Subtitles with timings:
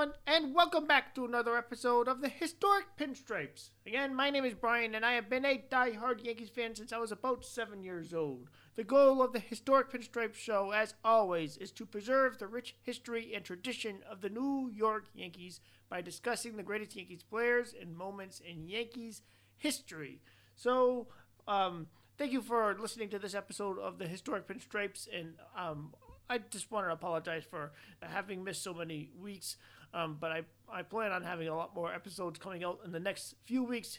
[0.00, 3.68] everyone, and welcome back to another episode of the Historic Pinstripes.
[3.86, 6.96] Again, my name is Brian, and I have been a die-hard Yankees fan since I
[6.96, 8.48] was about seven years old.
[8.76, 13.34] The goal of the Historic Pinstripes show, as always, is to preserve the rich history
[13.34, 15.60] and tradition of the New York Yankees
[15.90, 19.20] by discussing the greatest Yankees players and moments in Yankees
[19.58, 20.22] history.
[20.56, 21.08] So,
[21.46, 25.92] um, thank you for listening to this episode of the Historic Pinstripes, and um,
[26.30, 29.56] I just want to apologize for having missed so many weeks.
[29.92, 33.00] Um, but I, I plan on having a lot more episodes coming out in the
[33.00, 33.98] next few weeks.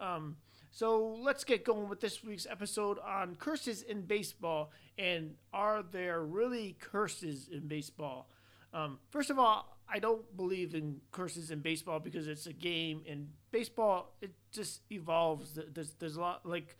[0.00, 0.36] Um,
[0.70, 4.70] so let's get going with this week's episode on curses in baseball.
[4.98, 8.28] And are there really curses in baseball?
[8.72, 13.02] Um, first of all, I don't believe in curses in baseball because it's a game,
[13.08, 15.58] and baseball it just evolves.
[15.74, 16.76] There's there's a lot like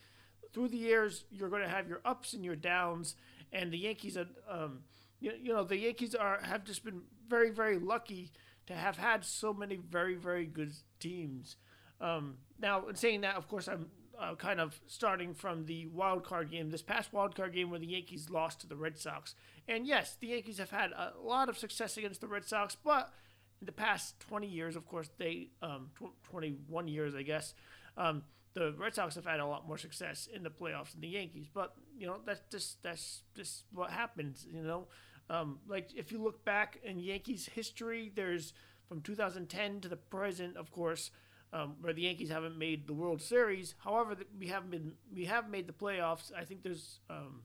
[0.53, 3.17] through the years you're going to have your ups and your downs,
[3.53, 4.81] and the Yankees are, um,
[5.19, 8.31] you, you know, the Yankees are have just been very, very lucky
[8.71, 11.57] to have had so many very, very good teams.
[12.01, 13.87] Um, now, in saying that, of course, I'm
[14.19, 17.81] uh, kind of starting from the wild card game, this past wild card game where
[17.81, 19.35] the Yankees lost to the Red Sox.
[19.67, 23.13] And yes, the Yankees have had a lot of success against the Red Sox, but
[23.61, 27.55] in the past 20 years, of course, they um, tw- 21 years, I guess,
[27.97, 28.23] um,
[28.55, 31.49] the Red Sox have had a lot more success in the playoffs than the Yankees.
[31.53, 34.47] But you know that's just that's just what happens.
[34.51, 34.89] You know,
[35.31, 38.53] um, like if you look back in Yankees history, there's
[38.89, 41.13] from 2010 to the present, of course,
[41.53, 43.77] um, where the Yankees haven't made the World Series.
[43.79, 46.33] However, we haven't been we have made the playoffs.
[46.37, 47.43] I think there's um,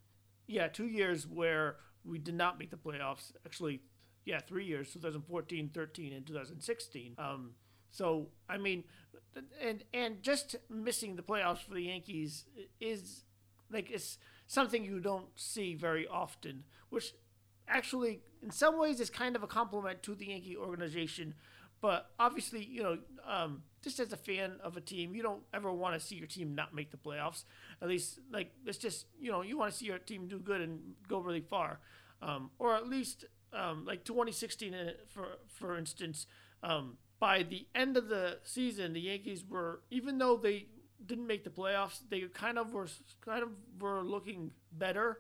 [0.48, 3.32] yeah two years where we did not make the playoffs.
[3.46, 3.82] Actually,
[4.26, 7.16] yeah, three years: 2014, 13, and 2016.
[7.20, 7.52] Um,
[7.92, 8.84] so I mean,
[9.62, 12.46] and and just missing the playoffs for the Yankees
[12.80, 13.26] is
[13.72, 17.14] like it's something you don't see very often, which
[17.68, 21.34] actually in some ways is kind of a compliment to the Yankee organization.
[21.82, 25.72] But obviously, you know, um, just as a fan of a team, you don't ever
[25.72, 27.44] want to see your team not make the playoffs.
[27.82, 30.62] At least, like it's just you know you want to see your team do good
[30.62, 31.80] and go really far,
[32.22, 36.28] um, or at least um, like 2016 uh, for for instance.
[36.64, 40.68] Um, by the end of the season, the Yankees were even though they
[41.06, 42.88] didn't make the playoffs, they kind of were
[43.22, 45.20] kind of were looking better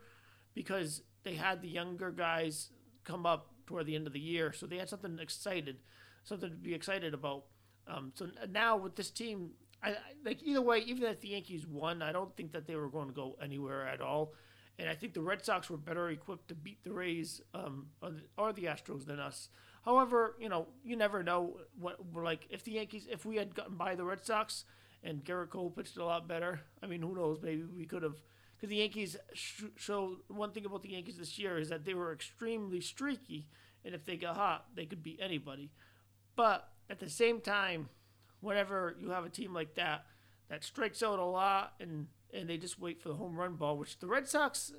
[0.53, 2.69] because they had the younger guys
[3.03, 5.77] come up toward the end of the year, so they had something excited,
[6.23, 7.43] something to be excited about.
[7.87, 9.51] Um, so now with this team,
[9.83, 12.75] I, I, like either way, even if the Yankees won, I don't think that they
[12.75, 14.33] were going to go anywhere at all.
[14.77, 18.11] And I think the Red Sox were better equipped to beat the Rays um, or,
[18.11, 19.49] the, or the Astros than us.
[19.83, 23.75] However, you know, you never know what like if the Yankees if we had gotten
[23.75, 24.65] by the Red Sox
[25.03, 26.61] and Gerrit Cole pitched a lot better.
[26.81, 27.39] I mean, who knows?
[27.41, 28.19] Maybe we could have
[28.55, 31.93] because the Yankees sh- show one thing about the Yankees this year is that they
[31.93, 33.47] were extremely streaky,
[33.83, 35.71] and if they got hot, they could beat anybody.
[36.35, 37.89] But at the same time,
[38.41, 40.05] whenever you have a team like that
[40.49, 43.77] that strikes out a lot and and they just wait for the home run ball,
[43.77, 44.73] which the Red Sox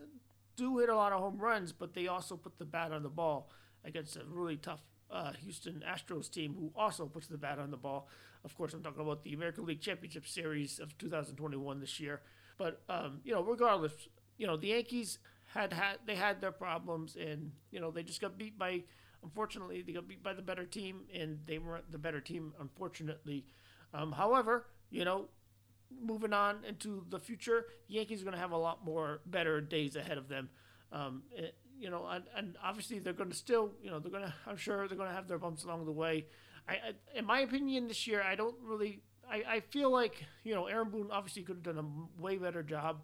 [0.56, 3.08] do hit a lot of home runs, but they also put the bat on the
[3.08, 3.50] ball
[3.84, 7.76] against a really tough uh, Houston Astros team who also puts the bat on the
[7.76, 8.08] ball.
[8.44, 12.20] Of course, I'm talking about the American League Championship Series of 2021 this year.
[12.58, 13.92] But um, you know, regardless,
[14.38, 15.18] you know the Yankees
[15.54, 18.84] had had they had their problems, and you know they just got beat by.
[19.22, 22.52] Unfortunately, they got beat by the better team, and they weren't the better team.
[22.60, 23.44] Unfortunately,
[23.92, 25.28] um, however, you know,
[26.00, 29.60] moving on into the future, the Yankees are going to have a lot more better
[29.60, 30.48] days ahead of them.
[30.92, 31.22] Um,
[31.78, 34.56] you know, and, and obviously they're going to still, you know, they're going to, I'm
[34.56, 36.26] sure they're going to have their bumps along the way.
[36.68, 40.54] I, I, in my opinion, this year, I don't really, I, I feel like, you
[40.54, 43.00] know, Aaron Boone obviously could have done a way better job.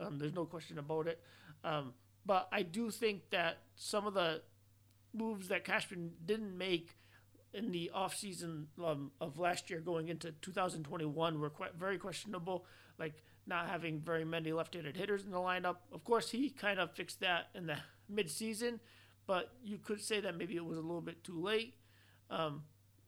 [0.00, 1.20] Um, there's no question about it.
[1.64, 1.94] Um,
[2.24, 4.42] but I do think that some of the
[5.14, 6.96] moves that Cashman didn't make
[7.54, 12.66] in the offseason um, of last year going into 2021 were quite very questionable.
[12.98, 15.76] Like not having very many left-handed hitters in the lineup.
[15.92, 17.76] Of course, he kind of fixed that in the
[18.08, 18.80] mid-season,
[19.26, 21.74] but you could say that maybe it was a little bit too late.
[22.28, 22.64] Um,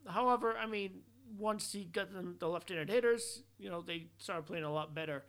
[0.07, 1.01] however, I mean,
[1.37, 5.23] once he got them the left-handed hitters, you know, they started playing a lot better.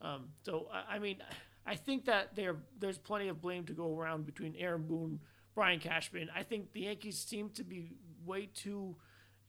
[0.00, 1.18] Um, so I, I, mean,
[1.66, 5.20] I think that there there's plenty of blame to go around between Aaron Boone,
[5.54, 6.28] Brian Cashman.
[6.34, 7.92] I think the Yankees seem to be
[8.24, 8.96] way too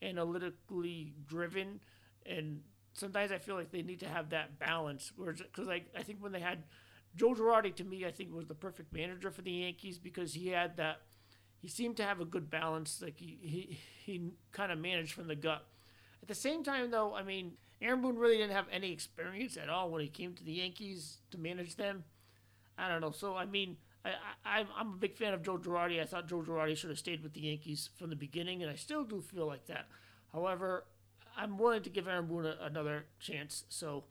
[0.02, 1.80] analytically driven,
[2.26, 2.62] and
[2.94, 5.12] sometimes I feel like they need to have that balance.
[5.18, 6.64] Because like I think when they had
[7.16, 10.48] Joe Girardi to me, I think was the perfect manager for the Yankees because he
[10.50, 11.02] had that.
[11.60, 13.02] He seemed to have a good balance.
[13.02, 15.66] Like he he, he kind of managed from the gut.
[16.22, 19.70] At the same time, though, I mean, Aaron Boone really didn't have any experience at
[19.70, 22.04] all when he came to the Yankees to manage them.
[22.78, 23.12] I don't know.
[23.12, 24.12] So I mean, I,
[24.46, 26.02] I I'm a big fan of Joe Girardi.
[26.02, 28.76] I thought Joe Girardi should have stayed with the Yankees from the beginning, and I
[28.76, 29.88] still do feel like that.
[30.34, 30.86] However,
[31.36, 33.64] I'm willing to give Aaron Boone a, another chance.
[33.70, 34.06] So,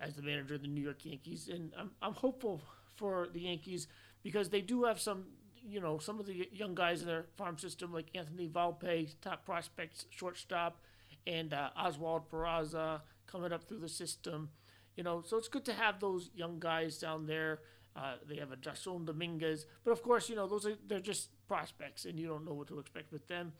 [0.00, 2.62] as the manager of the New York Yankees, and I'm I'm hopeful
[2.96, 3.86] for the Yankees
[4.22, 5.24] because they do have some
[5.66, 9.44] you know some of the young guys in their farm system like Anthony Volpe, top
[9.44, 10.80] prospects, shortstop,
[11.28, 14.48] and uh, Oswald Peraza coming up through the system.
[14.96, 17.60] You know, so it's good to have those young guys down there.
[17.94, 21.30] Uh, they have a Jasson Dominguez, but of course, you know those are they're just
[21.46, 23.52] prospects, and you don't know what to expect with them.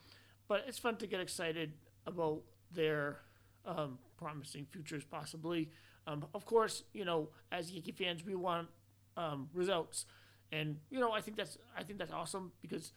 [0.48, 1.74] But it's fun to get excited
[2.06, 2.42] about
[2.72, 3.20] their
[3.66, 5.70] um, promising futures, possibly.
[6.06, 8.68] Um, of course, you know, as Yankee fans, we want
[9.16, 10.06] um, results,
[10.50, 12.92] and you know, I think that's I think that's awesome because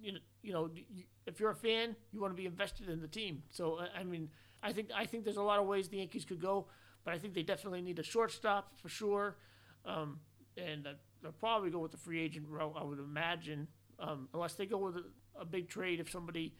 [0.00, 0.70] you know, you know,
[1.26, 3.42] if you're a fan, you want to be invested in the team.
[3.50, 4.28] So I mean,
[4.62, 6.66] I think I think there's a lot of ways the Yankees could go,
[7.04, 9.36] but I think they definitely need a shortstop for sure,
[9.84, 10.20] um,
[10.56, 10.90] and uh,
[11.22, 12.74] they'll probably go with the free agent route.
[12.76, 15.04] I would imagine, um, unless they go with a,
[15.40, 16.54] a, big trade if somebody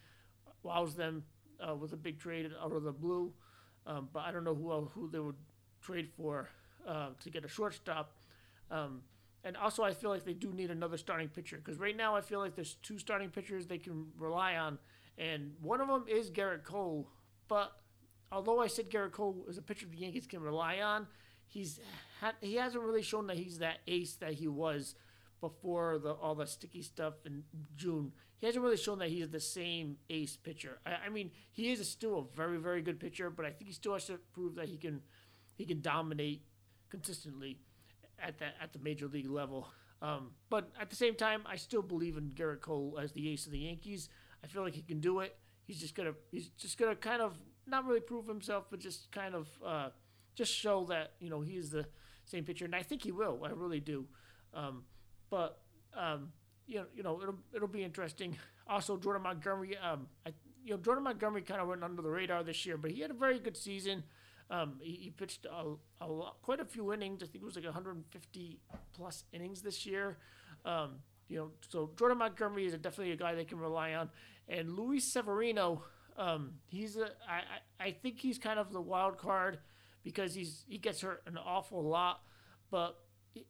[0.62, 1.24] wows them
[1.66, 3.32] uh, with a big trade out of the blue.
[3.86, 5.36] Um, but I don't know who who they would
[5.80, 6.48] trade for
[6.86, 8.16] uh, to get a shortstop.
[8.70, 9.02] Um,
[9.46, 12.20] and also, I feel like they do need another starting pitcher because right now I
[12.20, 14.76] feel like there's two starting pitchers they can rely on,
[15.16, 17.08] and one of them is Gerrit Cole.
[17.46, 17.70] But
[18.32, 21.06] although I said Gerrit Cole is a pitcher the Yankees can rely on,
[21.46, 21.78] he's
[22.40, 24.96] he hasn't really shown that he's that ace that he was
[25.40, 27.44] before the all the sticky stuff in
[27.76, 28.10] June.
[28.38, 30.80] He hasn't really shown that he's the same ace pitcher.
[30.84, 33.68] I, I mean, he is a, still a very very good pitcher, but I think
[33.68, 35.02] he still has to prove that he can
[35.54, 36.42] he can dominate
[36.90, 37.60] consistently
[38.22, 39.68] at that at the major league level.
[40.02, 43.46] Um, but at the same time, I still believe in Gerrit Cole as the ace
[43.46, 44.08] of the Yankees.
[44.44, 45.36] I feel like he can do it.
[45.64, 47.34] He's just gonna he's just gonna kind of
[47.66, 49.88] not really prove himself, but just kind of uh,
[50.34, 51.86] just show that you know he's the
[52.24, 53.40] same pitcher, and I think he will.
[53.44, 54.06] I really do.
[54.54, 54.84] Um,
[55.30, 55.60] but
[55.96, 56.32] um,
[56.66, 58.36] you know, you know, it'll it'll be interesting.
[58.68, 59.76] Also, Jordan Montgomery.
[59.76, 60.32] Um, I,
[60.64, 63.12] you know, Jordan Montgomery kind of went under the radar this year, but he had
[63.12, 64.02] a very good season.
[64.50, 67.22] Um, he, he, pitched a, a lot, quite a few innings.
[67.22, 68.60] I think it was like 150
[68.94, 70.18] plus innings this year.
[70.64, 74.08] Um, you know, so Jordan Montgomery is definitely a guy they can rely on.
[74.48, 75.82] And Luis Severino,
[76.16, 79.58] um, he's a, I, I think he's kind of the wild card
[80.04, 82.20] because he's he gets hurt an awful lot.
[82.70, 82.96] But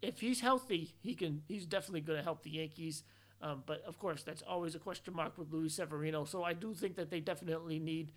[0.01, 3.03] if he's healthy, he can he's definitely going to help the Yankees.
[3.43, 6.25] Um, but of course, that's always a question mark with Luis Severino.
[6.25, 8.13] So I do think that they definitely need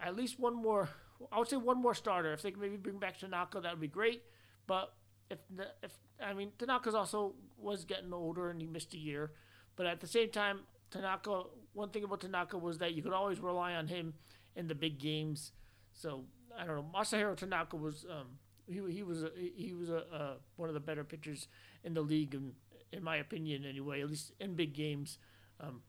[0.00, 0.88] at least one more
[1.30, 2.32] I would say one more starter.
[2.32, 4.22] If they can maybe bring back Tanaka, that would be great.
[4.66, 4.94] But
[5.30, 5.38] if
[5.82, 5.92] if
[6.22, 9.32] I mean Tanaka's also was getting older and he missed a year,
[9.76, 10.60] but at the same time,
[10.90, 11.44] Tanaka.
[11.74, 14.12] One thing about Tanaka was that you could always rely on him
[14.56, 15.52] in the big games.
[15.92, 16.24] So
[16.58, 16.86] I don't know.
[16.94, 18.26] Masahiro Tanaka was um,
[18.66, 21.48] he, he was a, he was a, one of the better pitchers
[21.82, 22.52] in the league, in,
[22.92, 24.02] in my opinion, anyway.
[24.02, 25.18] At least in big games.
[25.60, 25.80] Um,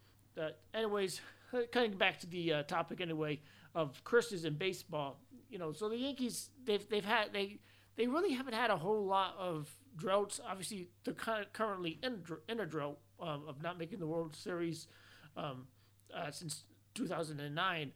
[0.73, 1.19] anyways,
[1.71, 3.41] coming back to the uh, topic anyway
[3.75, 5.19] of curses in baseball.
[5.49, 7.59] You know, so the Yankees they've they've had they
[7.95, 10.39] they really haven't had a whole lot of droughts.
[10.47, 11.13] Obviously, they're
[11.53, 14.87] currently in, in a drought um, of not making the World Series
[15.37, 15.67] um,
[16.15, 16.63] uh, since
[16.95, 17.91] 2009,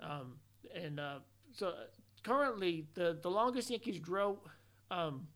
[0.00, 0.34] um,
[0.74, 1.18] and uh,
[1.52, 1.74] so
[2.22, 4.40] currently the the longest Yankees drought
[4.90, 5.26] um,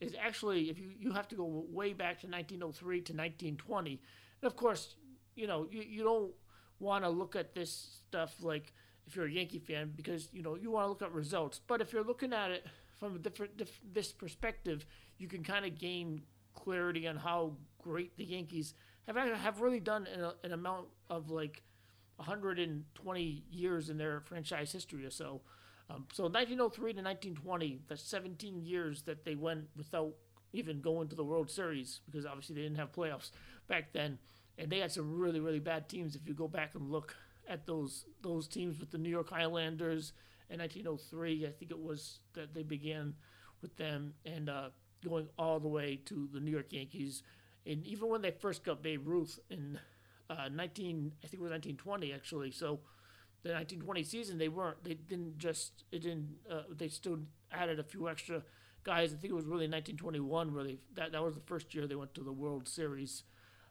[0.00, 4.00] is actually if you you have to go way back to 1903 to 1920,
[4.42, 4.96] and of course
[5.34, 6.32] you know you you don't
[6.80, 8.72] want to look at this stuff like
[9.08, 11.60] if you're a Yankee fan because you know you want to look at results.
[11.66, 12.66] But if you're looking at it
[12.98, 14.84] from a different diff, this perspective,
[15.16, 16.22] you can kind of gain
[16.54, 18.74] clarity on how great the Yankees
[19.06, 21.62] have have really done in a, an amount of like
[22.16, 25.40] 120 years in their franchise history or so.
[25.90, 30.12] Um, so 1903 to 1920, that's 17 years that they went without
[30.52, 33.30] even going to the World Series because obviously they didn't have playoffs
[33.68, 34.18] back then,
[34.58, 36.14] and they had some really really bad teams.
[36.14, 37.16] If you go back and look
[37.48, 40.12] at those those teams with the New York Highlanders
[40.50, 41.46] in 1903.
[41.46, 43.14] I think it was that they began
[43.62, 44.68] with them and uh,
[45.04, 47.22] going all the way to the New York Yankees.
[47.66, 49.78] And even when they first got Babe Ruth in
[50.30, 52.50] uh, 19, I think it was 1920 actually.
[52.50, 52.80] So
[53.42, 54.82] the 1920 season, they weren't.
[54.82, 55.84] They didn't just.
[55.92, 56.36] It didn't.
[56.50, 57.18] Uh, they still
[57.52, 58.42] added a few extra
[58.84, 59.12] guys.
[59.12, 61.94] I think it was really 1921 where they that that was the first year they
[61.94, 63.24] went to the World Series.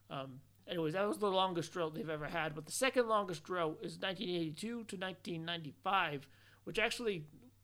[0.10, 2.54] Um, Anyways, that was the longest drought they've ever had.
[2.54, 6.28] But the second longest drought is 1982 to 1995,
[6.66, 7.24] which actually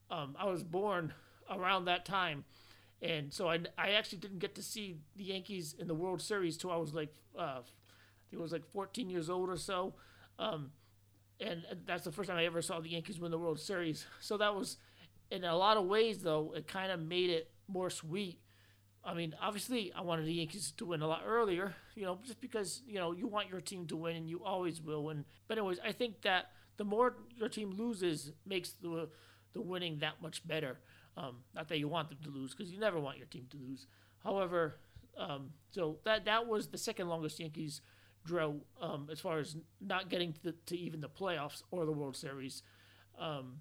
[0.10, 1.14] um, I was born
[1.50, 2.46] around that time.
[3.02, 6.56] And so I, I actually didn't get to see the Yankees in the World Series
[6.56, 7.60] till I was like, uh,
[8.34, 9.96] I was like 14 years old or so.
[10.40, 10.72] Um,
[11.42, 14.06] and that's the first time I ever saw the Yankees win the World Series.
[14.22, 14.78] So that was,
[15.30, 18.40] in a lot of ways, though, it kind of made it more sweet
[19.06, 22.40] I mean, obviously, I wanted the Yankees to win a lot earlier, you know, just
[22.40, 25.26] because, you know, you want your team to win and you always will win.
[25.48, 29.10] But, anyways, I think that the more your team loses makes the,
[29.54, 30.80] the winning that much better.
[31.18, 33.58] Um, not that you want them to lose, because you never want your team to
[33.58, 33.88] lose.
[34.24, 34.80] However,
[35.18, 37.82] um, so that that was the second longest Yankees
[38.26, 41.92] drought um, as far as not getting to, the, to even the playoffs or the
[41.92, 42.64] World Series.
[43.20, 43.58] Um,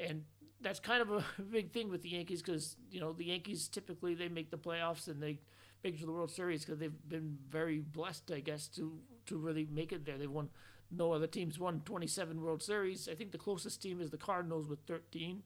[0.00, 0.24] and
[0.60, 4.14] that's kind of a big thing with the Yankees because you know the Yankees typically
[4.14, 5.38] they make the playoffs and they
[5.84, 9.36] make it to the World Series because they've been very blessed, I guess, to to
[9.36, 10.18] really make it there.
[10.18, 10.50] They've won.
[10.88, 13.08] No other teams won 27 World Series.
[13.08, 15.42] I think the closest team is the Cardinals with 13,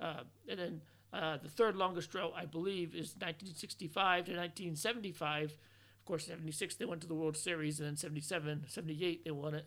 [0.00, 0.80] uh, and then
[1.12, 5.52] uh, the third longest drought, I believe, is 1965 to 1975.
[5.52, 9.54] Of course, 76 they went to the World Series, and then 77, 78 they won
[9.54, 9.66] it.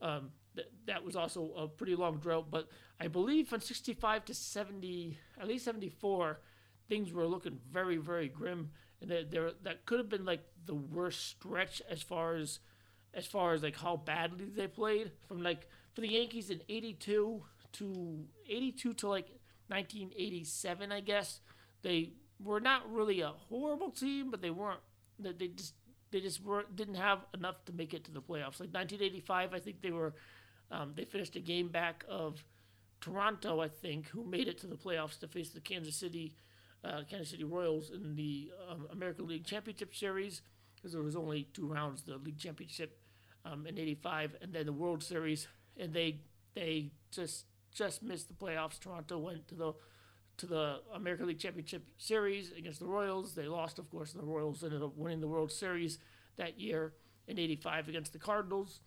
[0.00, 2.68] Um, th- that was also a pretty long drought, but
[3.00, 6.40] I believe from 65 to 70, at least 74,
[6.88, 10.74] things were looking very, very grim, and that there that could have been like the
[10.74, 12.58] worst stretch as far as
[13.14, 17.42] as far as like how badly they played from like for the Yankees in 82
[17.72, 19.28] to 82 to like
[19.68, 21.40] 1987, I guess
[21.82, 24.80] they were not really a horrible team, but they weren't.
[25.18, 25.74] They just
[26.10, 28.58] they just weren't didn't have enough to make it to the playoffs.
[28.60, 30.14] Like 1985, I think they were
[30.70, 32.44] um, they finished a game back of
[33.00, 36.34] Toronto, I think, who made it to the playoffs to face the Kansas City
[36.84, 40.42] uh, Kansas City Royals in the um, American League Championship Series
[40.74, 42.98] because there was only two rounds, the league championship
[43.44, 45.46] um, in '85 and then the World Series,
[45.76, 46.20] and they
[46.54, 48.78] they just just missed the playoffs.
[48.78, 49.72] Toronto went to the
[50.38, 53.34] to the American League Championship Series against the Royals.
[53.34, 55.98] They lost, of course, and the Royals ended up winning the World Series
[56.36, 56.94] that year
[57.28, 58.80] in '85 against the Cardinals.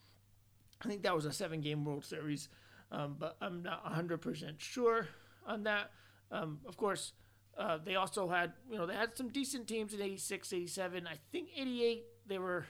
[0.84, 2.50] I think that was a seven-game World Series,
[2.92, 5.08] um, but I'm not 100% sure
[5.46, 5.92] on that.
[6.32, 7.14] Um, of course,
[7.58, 11.08] uh, they also had, you know, they had some decent teams in 86, 87.
[11.08, 12.66] I think 88, they were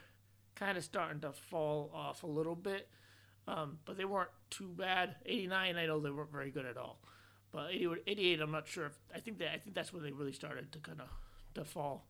[0.55, 2.87] kind of starting to fall off a little bit.
[3.47, 5.15] Um, but they weren't too bad.
[5.25, 6.99] 89, I know they weren't very good at all.
[7.51, 8.87] But 88, I'm not sure.
[8.87, 11.07] If, I think that I think that's when they really started to kind of
[11.53, 12.07] to fall,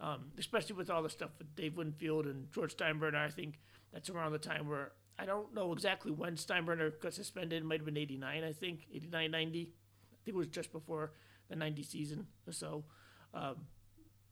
[0.00, 3.16] um, especially with all the stuff with Dave Winfield and George Steinbrenner.
[3.16, 3.58] I think
[3.92, 7.62] that's around the time where I don't know exactly when Steinbrenner got suspended.
[7.62, 9.60] It might have been 89, I think, 89, 90.
[9.60, 11.12] I think it was just before
[11.48, 12.84] the 90 season or so.
[13.32, 13.56] Um,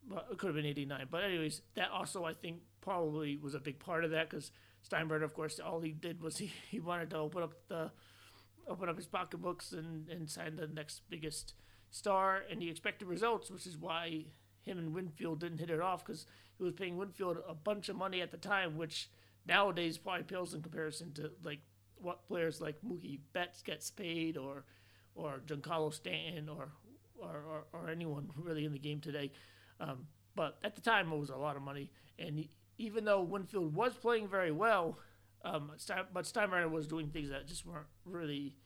[0.08, 1.06] but it could have been 89.
[1.10, 4.50] But anyways, that also I think probably was a big part of that because
[4.88, 7.90] Steinbrenner, of course, all he did was he, he wanted to open up the
[8.68, 11.54] open up his pocketbooks and, and sign the next biggest
[11.90, 14.24] star, and he expected results, which is why
[14.62, 17.96] him and Winfield didn't hit it off because he was paying Winfield a bunch of
[17.96, 19.10] money at the time, which
[19.46, 21.61] nowadays probably pales in comparison to like
[21.96, 24.64] what players like Mookie Betts gets paid or
[25.14, 26.72] or Giancarlo Stanton or
[27.18, 29.32] or, or, or anyone really in the game today.
[29.80, 32.46] Um, but at the time, it was a lot of money, and
[32.78, 34.99] even though Winfield was playing very well,
[35.44, 35.72] um,
[36.12, 38.56] but Steinbrenner was doing things that just weren't really,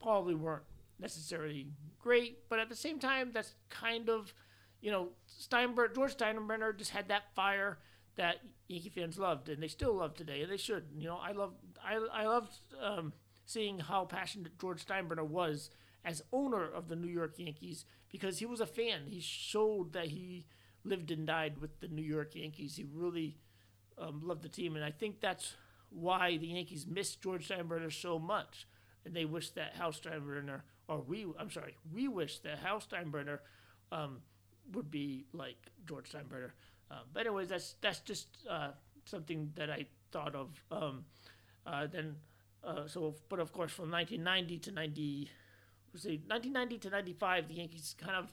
[0.00, 0.62] probably weren't
[0.98, 2.48] necessarily great.
[2.48, 4.32] But at the same time, that's kind of,
[4.80, 7.78] you know, Steinbrenner, George Steinbrenner just had that fire
[8.16, 8.36] that
[8.68, 10.84] Yankee fans loved, and they still love today, and they should.
[10.96, 11.54] You know, I love,
[11.84, 12.52] I, I loved
[12.82, 13.12] um,
[13.46, 15.70] seeing how passionate George Steinbrenner was
[16.04, 19.02] as owner of the New York Yankees because he was a fan.
[19.06, 20.46] He showed that he
[20.84, 22.76] lived and died with the New York Yankees.
[22.76, 23.36] He really
[23.98, 25.54] um, loved the team, and I think that's
[25.90, 28.66] why the Yankees missed George Steinbrenner so much,
[29.04, 33.38] and they wish that Hal Steinbrenner, or we, I'm sorry, we wish that Hal Steinbrenner
[33.90, 34.18] um,
[34.72, 36.50] would be like George Steinbrenner.
[36.90, 38.70] Uh, but anyways, that's that's just uh,
[39.04, 40.62] something that I thought of.
[40.70, 41.04] Um,
[41.66, 42.16] uh, then,
[42.64, 45.30] uh, so but of course, from 1990 to 90,
[45.96, 48.32] say 1990 to 95, the Yankees kind of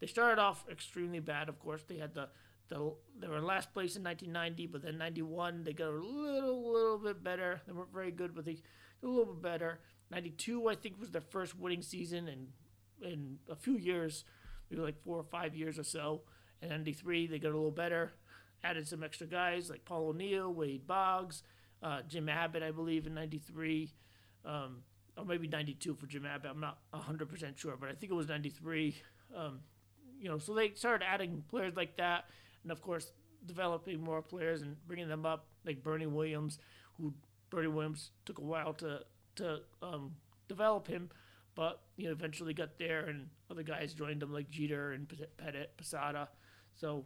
[0.00, 1.48] they started off extremely bad.
[1.48, 2.28] Of course, they had the
[2.68, 6.72] the, they were in last place in 1990, but then 91 they got a little
[6.72, 7.60] little bit better.
[7.66, 8.58] They weren't very good, but they
[9.02, 9.80] a little bit better.
[10.10, 12.48] 92 I think was their first winning season in
[13.00, 14.24] in a few years,
[14.70, 16.22] maybe like four or five years or so.
[16.60, 18.12] And 93 they got a little better,
[18.64, 21.42] added some extra guys like Paul O'Neill, Wade Boggs,
[21.82, 23.92] uh, Jim Abbott I believe in 93.
[24.44, 24.82] Um,
[25.16, 26.52] or maybe 92 for Jim Abbott.
[26.52, 28.96] I'm not 100% sure, but I think it was 93.
[29.36, 29.60] Um,
[30.20, 32.26] you know, so they started adding players like that
[32.62, 33.12] and of course
[33.46, 36.58] developing more players and bringing them up, like Bernie Williams,
[36.96, 37.14] who
[37.50, 39.00] Bernie Williams took a while to
[39.36, 40.16] to um,
[40.48, 41.10] develop him,
[41.58, 45.66] but you know eventually got there, and other guys joined them like Jeter and Pettitte,
[45.76, 46.28] Posada.
[46.76, 47.04] So,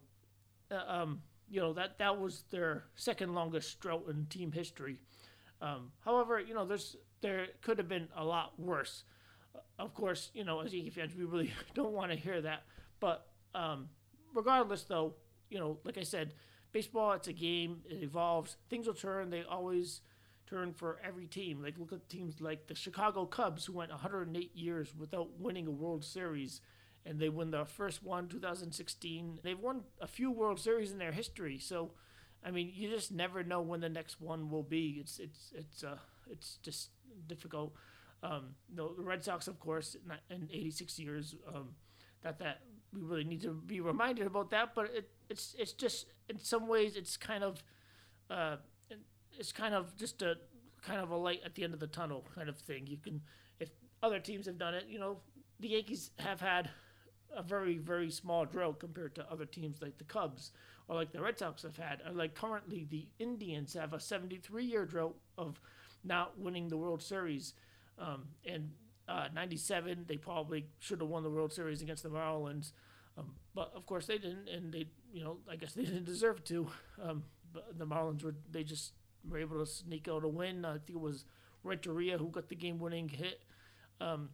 [0.71, 4.99] uh, um, you know that that was their second longest drought in team history.
[5.63, 9.05] Um, however, you know there's there could have been a lot worse.
[9.79, 12.65] Of course, you know as Yankee fans, we really don't want to hear that,
[13.01, 13.89] but um,
[14.35, 15.15] regardless, though,
[15.49, 16.35] you know, like I said,
[16.73, 17.79] baseball it's a game.
[17.89, 18.59] It evolves.
[18.69, 19.31] Things will turn.
[19.31, 20.03] They always
[20.53, 21.63] turn for every team.
[21.63, 25.71] Like look at teams like the Chicago Cubs, who went 108 years without winning a
[25.71, 26.61] World Series,
[27.07, 29.41] and they win their first one 2016.
[29.43, 31.93] They've won a few World Series in their history, so.
[32.45, 34.97] I mean, you just never know when the next one will be.
[34.99, 36.91] It's it's it's uh it's just
[37.29, 37.73] difficult.
[38.21, 39.97] Um, the, the Red Sox, of course,
[40.29, 41.77] in 86 years, um,
[42.23, 44.75] that that we really need to be reminded about that.
[44.75, 47.63] But it, it's it's just in some ways it's kind of
[48.29, 48.57] uh,
[49.39, 50.37] it's kind of just a
[50.83, 52.87] kind of a light at the end of the tunnel kind of thing.
[52.87, 53.21] You can
[53.61, 53.71] if
[54.03, 55.19] other teams have done it, you know,
[55.61, 56.71] the Yankees have had
[57.35, 60.53] a very very small drought compared to other teams like the Cubs
[60.89, 62.03] or like the Red Sox have had.
[62.07, 65.61] Or like currently the Indians have a 73 year drought of
[66.05, 67.55] not winning the World Series.
[67.99, 68.71] Um, and
[69.09, 72.73] uh, 97, they probably should have won the World Series against the Marlins.
[73.17, 76.43] Um, but of course they didn't, and they, you know, I guess they didn't deserve
[76.45, 76.69] to.
[77.03, 78.93] Um, but the Marlins were, they just
[79.29, 80.65] were able to sneak out a win.
[80.65, 81.25] I think it was
[81.63, 83.43] Renteria who got the game-winning hit.
[84.01, 84.31] Um,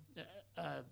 [0.57, 0.83] uh,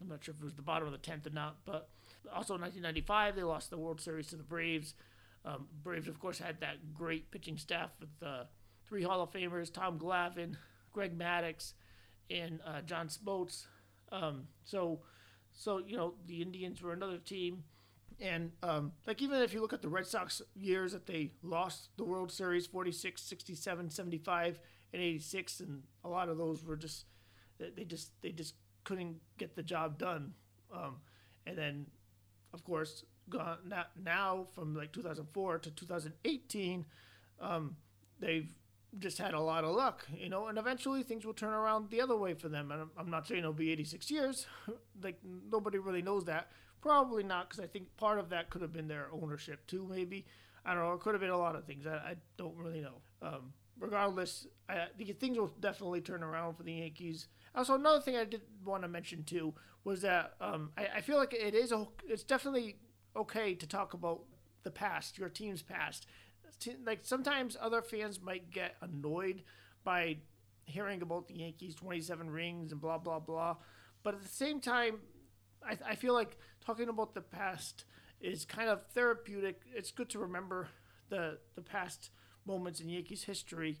[0.00, 1.88] I'm not sure if it was the bottom of the tenth or not, but
[2.34, 4.94] also in 1995 they lost the World Series to the Braves.
[5.44, 8.44] Um, Braves, of course, had that great pitching staff with uh,
[8.86, 10.56] three Hall of Famers: Tom Glavine,
[10.92, 11.74] Greg Maddux,
[12.30, 13.66] and uh, John Smoltz.
[14.10, 15.00] Um, so,
[15.52, 17.64] so you know the Indians were another team,
[18.20, 21.88] and um, like even if you look at the Red Sox years that they lost
[21.96, 24.58] the World Series 46, 67, 75,
[24.92, 27.06] and 86, and a lot of those were just
[27.58, 28.54] they just they just
[28.84, 30.34] couldn't get the job done.
[30.72, 30.96] Um,
[31.46, 31.86] and then,
[32.52, 33.58] of course, gone
[34.02, 36.84] now from like 2004 to 2018,
[37.40, 37.76] um,
[38.20, 38.48] they've
[38.98, 42.00] just had a lot of luck, you know, and eventually things will turn around the
[42.00, 42.70] other way for them.
[42.70, 44.46] And I'm, I'm not saying it'll be 86 years,
[45.02, 45.18] like
[45.50, 46.48] nobody really knows that.
[46.84, 50.26] Probably not, because I think part of that could have been their ownership too, maybe.
[50.66, 50.92] I don't know.
[50.92, 51.86] It could have been a lot of things.
[51.86, 53.00] I, I don't really know.
[53.22, 54.88] Um, regardless, I
[55.18, 57.28] things will definitely turn around for the Yankees.
[57.54, 59.54] Also, another thing I did want to mention too
[59.84, 62.76] was that um, I, I feel like it is a, it's definitely
[63.16, 64.20] okay to talk about
[64.62, 66.06] the past, your team's past
[66.86, 69.42] like sometimes other fans might get annoyed
[69.82, 70.16] by
[70.66, 73.56] hearing about the Yankees 27 rings and blah blah blah,
[74.02, 74.98] but at the same time,
[75.62, 77.84] I, I feel like talking about the past
[78.20, 79.60] is kind of therapeutic.
[79.74, 80.68] It's good to remember
[81.08, 82.10] the the past
[82.46, 83.78] moments in Yankees history.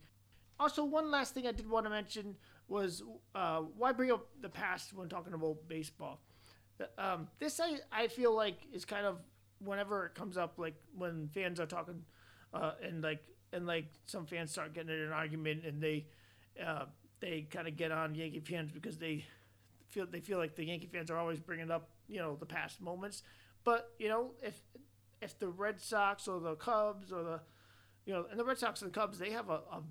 [0.58, 2.36] Also, one last thing I did want to mention
[2.68, 3.02] was
[3.34, 6.20] uh, why bring up the past when talking about baseball.
[6.98, 9.18] Um, this I, I feel like is kind of
[9.58, 12.02] whenever it comes up, like when fans are talking
[12.52, 16.06] uh, and like and like some fans start getting in an argument and they
[16.64, 16.84] uh,
[17.20, 19.24] they kind of get on Yankee fans because they
[19.88, 22.80] feel they feel like the Yankee fans are always bringing up you know the past
[22.80, 23.22] moments.
[23.64, 24.60] But you know if
[25.22, 27.40] if the Red Sox or the Cubs or the
[28.06, 29.82] you know and the Red Sox and the Cubs they have a, a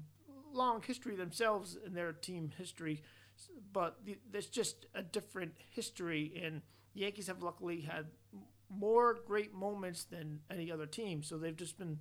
[0.53, 3.01] long history themselves in their team history,
[3.71, 3.99] but
[4.31, 6.61] there's just a different history and
[6.93, 8.05] Yankees have luckily had
[8.69, 11.23] more great moments than any other team.
[11.23, 11.99] So they've just been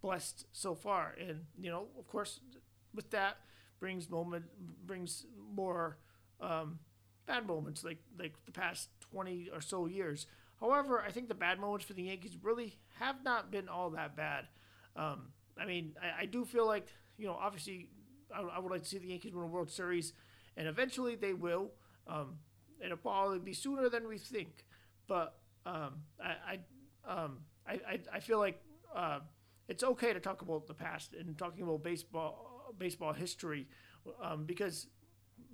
[0.00, 1.14] blessed so far.
[1.20, 2.40] And you know, of course,
[2.94, 3.36] with that
[3.78, 4.44] brings moment
[4.86, 5.98] brings more
[6.40, 6.78] um,
[7.26, 10.26] bad moments like like the past twenty or so years.
[10.60, 14.14] However, I think the bad moments for the Yankees really have not been all that
[14.16, 14.46] bad.
[14.94, 17.88] Um, I mean, I, I, do feel like you know, obviously,
[18.34, 20.12] I, I, would like to see the Yankees win a World Series,
[20.56, 21.70] and eventually they will.
[22.06, 22.38] Um,
[22.84, 24.64] it'll probably be sooner than we think,
[25.06, 26.58] but um, I
[27.06, 28.60] I, um, I, I I feel like
[28.94, 29.20] uh,
[29.68, 33.68] it's okay to talk about the past and talking about baseball baseball history
[34.22, 34.88] um, because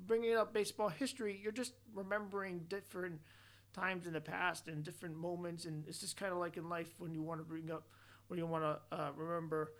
[0.06, 3.20] bringing up baseball history, you're just remembering different
[3.72, 6.94] times in the past and different moments, and it's just kind of like in life
[6.98, 7.84] when you want to bring up
[8.28, 9.72] when you want to uh, remember